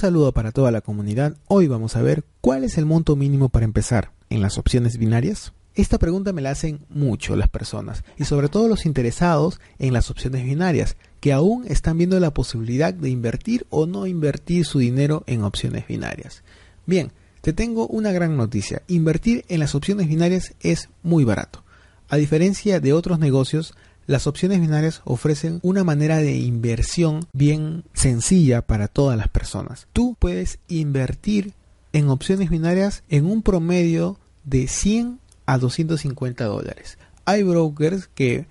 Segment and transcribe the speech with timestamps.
[0.00, 1.36] saludo para toda la comunidad.
[1.46, 5.52] Hoy vamos a ver cuál es el monto mínimo para empezar en las opciones binarias.
[5.74, 10.10] Esta pregunta me la hacen mucho las personas y sobre todo los interesados en las
[10.10, 15.22] opciones binarias que aún están viendo la posibilidad de invertir o no invertir su dinero
[15.26, 16.44] en opciones binarias.
[16.86, 18.80] Bien, te tengo una gran noticia.
[18.88, 21.62] Invertir en las opciones binarias es muy barato.
[22.08, 23.74] A diferencia de otros negocios,
[24.10, 29.86] las opciones binarias ofrecen una manera de inversión bien sencilla para todas las personas.
[29.92, 31.54] Tú puedes invertir
[31.92, 36.98] en opciones binarias en un promedio de 100 a 250 dólares.
[37.24, 38.46] Hay brokers que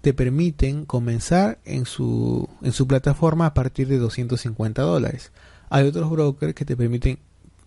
[0.00, 5.30] te permiten comenzar en su, en su plataforma a partir de 250 dólares.
[5.70, 7.20] Hay otros brokers que te permiten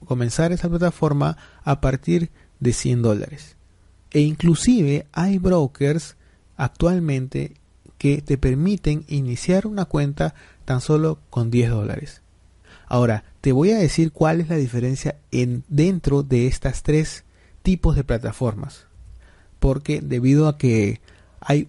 [0.06, 3.56] comenzar esa plataforma a partir de 100 dólares.
[4.12, 6.18] E inclusive hay brokers
[6.60, 7.56] actualmente
[7.98, 10.36] que te permiten iniciar una cuenta
[10.66, 12.22] tan solo con 10 dólares.
[12.88, 17.24] Ahora, te voy a decir cuál es la diferencia en, dentro de estas tres
[17.62, 18.86] tipos de plataformas.
[19.60, 21.02] Porque debido a que
[21.40, 21.68] hay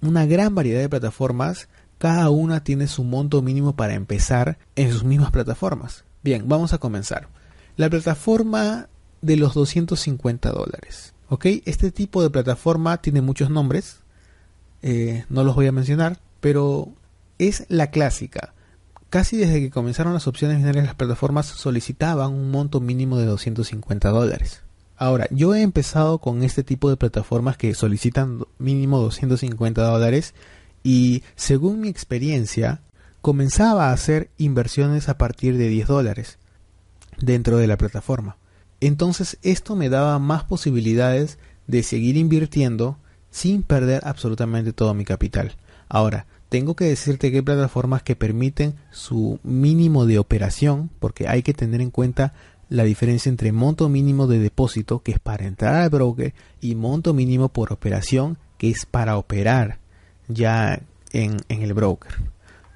[0.00, 1.68] una gran variedad de plataformas,
[1.98, 6.04] cada una tiene su monto mínimo para empezar en sus mismas plataformas.
[6.22, 7.28] Bien, vamos a comenzar.
[7.76, 8.88] La plataforma
[9.20, 11.14] de los 250 dólares.
[11.28, 11.46] ¿Ok?
[11.64, 14.01] Este tipo de plataforma tiene muchos nombres.
[14.82, 16.18] Eh, no los voy a mencionar.
[16.40, 16.88] Pero
[17.38, 18.54] es la clásica.
[19.10, 24.08] Casi desde que comenzaron las opciones binarias las plataformas solicitaban un monto mínimo de 250
[24.08, 24.62] dólares.
[24.96, 30.34] Ahora, yo he empezado con este tipo de plataformas que solicitan mínimo 250 dólares
[30.82, 32.80] y según mi experiencia
[33.20, 36.38] comenzaba a hacer inversiones a partir de 10 dólares
[37.20, 38.36] dentro de la plataforma.
[38.80, 42.98] Entonces esto me daba más posibilidades de seguir invirtiendo
[43.32, 45.56] sin perder absolutamente todo mi capital.
[45.88, 51.42] Ahora, tengo que decirte que hay plataformas que permiten su mínimo de operación, porque hay
[51.42, 52.34] que tener en cuenta
[52.68, 57.14] la diferencia entre monto mínimo de depósito, que es para entrar al broker, y monto
[57.14, 59.78] mínimo por operación, que es para operar
[60.28, 60.80] ya
[61.12, 62.12] en, en el broker.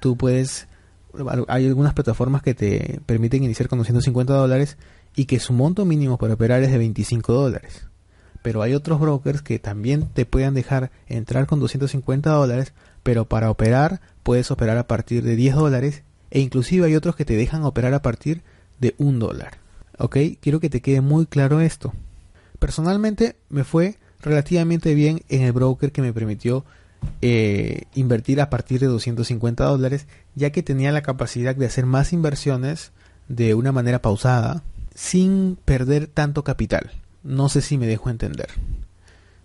[0.01, 0.67] Tú puedes
[1.47, 4.77] hay algunas plataformas que te permiten iniciar con 250 dólares
[5.15, 7.86] y que su monto mínimo para operar es de 25 dólares.
[8.47, 12.71] Pero hay otros brokers que también te pueden dejar entrar con 250 dólares,
[13.03, 17.25] pero para operar puedes operar a partir de 10 dólares e inclusive hay otros que
[17.25, 18.43] te dejan operar a partir
[18.79, 19.57] de 1 dólar.
[19.97, 20.15] ¿Ok?
[20.39, 21.91] Quiero que te quede muy claro esto.
[22.57, 26.63] Personalmente me fue relativamente bien en el broker que me permitió
[27.21, 32.13] eh, invertir a partir de 250 dólares, ya que tenía la capacidad de hacer más
[32.13, 32.93] inversiones
[33.27, 34.63] de una manera pausada,
[34.95, 36.91] sin perder tanto capital.
[37.27, 38.47] No sé si me dejo entender.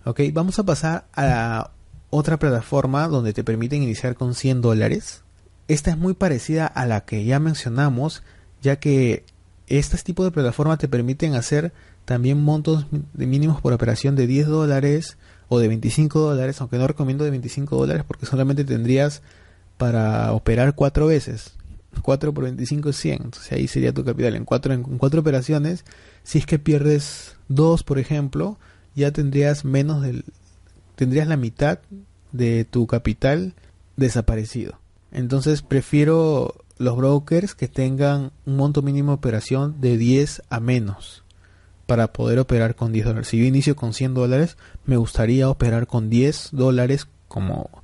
[0.04, 1.72] Ok, vamos a pasar a
[2.10, 5.22] otra plataforma donde te permiten iniciar con 100 dólares.
[5.66, 8.22] Esta es muy parecida a la que ya mencionamos,
[8.62, 9.24] ya que
[9.66, 11.72] este tipo de plataformas te permiten hacer
[12.04, 15.16] también montos mínimos por operación de 10 dólares,
[15.52, 19.20] o de 25 dólares, aunque no recomiendo de 25 dólares porque solamente tendrías
[19.76, 21.56] para operar cuatro veces.
[22.00, 24.36] 4 por 25 es 100, entonces ahí sería tu capital.
[24.36, 25.84] En cuatro, en cuatro operaciones,
[26.22, 28.58] si es que pierdes dos, por ejemplo,
[28.94, 30.24] ya tendrías menos del,
[30.96, 31.80] tendrías la mitad
[32.32, 33.54] de tu capital
[33.96, 34.78] desaparecido.
[35.10, 41.22] Entonces prefiero los brokers que tengan un monto mínimo de operación de 10 a menos
[41.86, 43.28] para poder operar con 10 dólares.
[43.28, 47.82] Si yo inicio con 100 dólares, me gustaría operar con 10 dólares como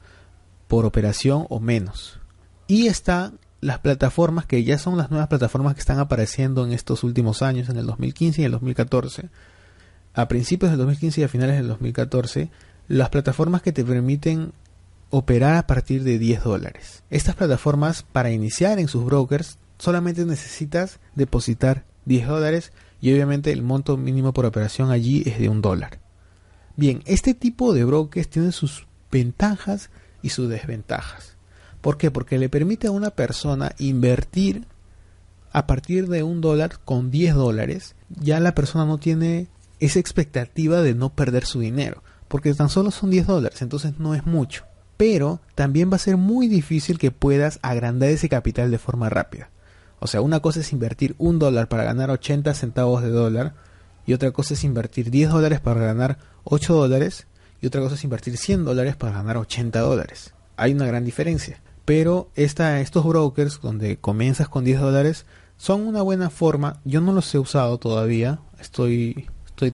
[0.67, 2.19] por operación o menos.
[2.67, 7.03] Y están las plataformas que ya son las nuevas plataformas que están apareciendo en estos
[7.03, 9.29] últimos años, en el 2015 y el 2014.
[10.15, 12.51] A principios del 2015 y a finales del 2014,
[12.89, 14.53] las plataformas que te permiten
[15.11, 17.03] operar a partir de 10 dólares.
[17.11, 23.63] Estas plataformas, para iniciar en sus brokers, solamente necesitas depositar 10 dólares y obviamente el
[23.63, 26.01] monto mínimo por operación allí es de un dólar.
[26.77, 29.91] Bien, este tipo de brokers tiene sus ventajas
[30.23, 31.38] y sus desventajas.
[31.81, 32.11] ¿Por qué?
[32.11, 34.67] Porque le permite a una persona invertir
[35.53, 37.95] a partir de un dólar con 10 dólares.
[38.21, 39.49] Ya la persona no tiene
[39.81, 42.03] esa expectativa de no perder su dinero.
[42.29, 44.65] Porque tan solo son 10 dólares, entonces no es mucho.
[44.97, 49.49] Pero también va a ser muy difícil que puedas agrandar ese capital de forma rápida.
[50.01, 53.55] O sea, una cosa es invertir un dólar para ganar 80 centavos de dólar
[54.07, 57.27] y otra cosa es invertir 10 dólares para ganar 8 dólares
[57.61, 60.35] y otra cosa es invertir 100 dólares para ganar 80 dólares.
[60.57, 61.61] Hay una gran diferencia.
[61.89, 65.25] Pero estos brokers donde comienzas con 10 dólares
[65.57, 66.83] son una buena forma.
[66.85, 68.41] Yo no los he usado todavía.
[68.61, 69.31] Estoy